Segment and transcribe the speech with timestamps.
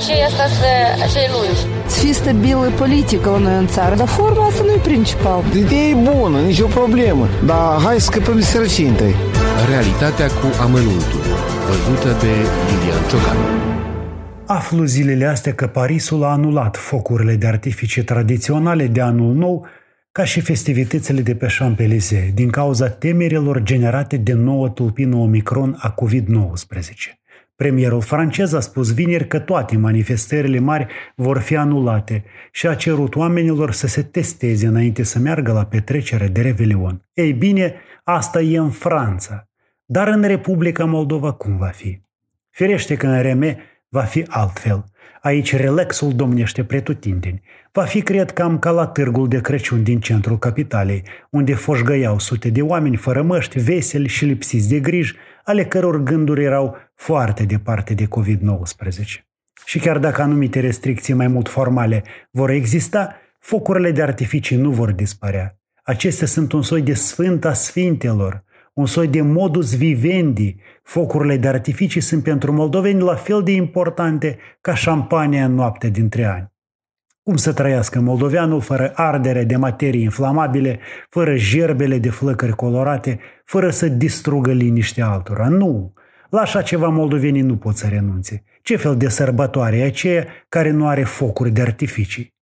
[0.00, 0.70] aceea asta să,
[1.02, 1.60] acei lungi.
[1.86, 5.44] Să fie stabilă politică la noi în țară, dar forma asta nu e principal.
[5.56, 9.14] Ideea e bună, nicio problemă, dar hai să scăpăm de sărăcinte.
[9.68, 11.22] Realitatea cu amănuntul,
[11.66, 12.32] văzută de
[12.68, 13.36] Lilian Ciocan.
[14.46, 19.66] Aflu zilele astea că Parisul a anulat focurile de artificii tradiționale de anul nou
[20.12, 25.94] ca și festivitățile de pe Champs-Élysées, din cauza temerilor generate de nouă tulpină Omicron a
[25.94, 27.19] COVID-19.
[27.60, 33.16] Premierul francez a spus vineri că toate manifestările mari vor fi anulate și a cerut
[33.16, 37.08] oamenilor să se testeze înainte să meargă la petrecere de Revelion.
[37.12, 37.74] Ei bine,
[38.04, 39.48] asta e în Franța.
[39.84, 42.00] Dar în Republica Moldova cum va fi?
[42.50, 43.56] Firește că în RM
[43.90, 44.84] va fi altfel.
[45.22, 47.42] Aici relaxul domnește pretutindeni.
[47.72, 52.50] Va fi, cred, cam ca la târgul de Crăciun din centrul capitalei, unde foșgăiau sute
[52.50, 55.14] de oameni fără măști, veseli și lipsiți de griji,
[55.44, 59.02] ale căror gânduri erau foarte departe de COVID-19.
[59.64, 64.92] Și chiar dacă anumite restricții mai mult formale vor exista, focurile de artificii nu vor
[64.92, 65.58] dispărea.
[65.82, 68.44] Acestea sunt un soi de sfânta sfintelor,
[68.80, 70.56] un soi de modus vivendi.
[70.82, 76.24] Focurile de artificii sunt pentru moldoveni la fel de importante ca șampania în noapte dintre
[76.24, 76.52] ani.
[77.22, 83.70] Cum să trăiască moldoveanul fără ardere de materii inflamabile, fără gerbele de flăcări colorate, fără
[83.70, 85.48] să distrugă liniștea altora?
[85.48, 85.92] Nu!
[86.30, 88.44] La așa ceva moldovenii nu pot să renunțe.
[88.62, 92.34] Ce fel de sărbătoare e aceea care nu are focuri de artificii?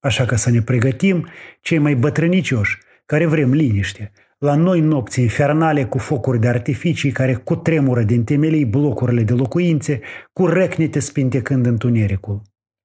[0.00, 1.28] Așa că să ne pregătim,
[1.60, 7.34] cei mai bătrânicioși, care vrem liniște, la noi nopți infernale cu focuri de artificii care
[7.34, 10.00] cutremură din temelii blocurile de locuințe,
[10.32, 12.42] cu recnete spintecând întunericul.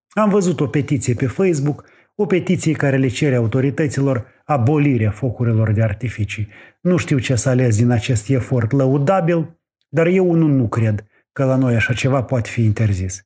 [0.10, 5.84] Am văzut o petiție pe Facebook, o petiție care le cere autorităților abolirea focurilor de
[5.84, 6.48] artificii.
[6.82, 11.44] Nu știu ce să ales din acest efort lăudabil, dar eu unul nu cred că
[11.44, 13.26] la noi așa ceva poate fi interzis.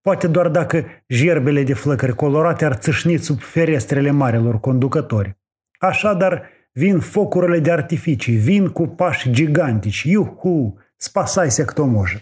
[0.00, 5.38] Poate doar dacă gerbele de flăcări colorate ar țâșni sub ferestrele marilor conducători.
[5.78, 6.48] Așadar,
[6.79, 10.03] vin focurile de artificii, vin cu pași gigantici.
[10.03, 10.77] Iuhu!
[10.97, 12.21] Spasai se кто может!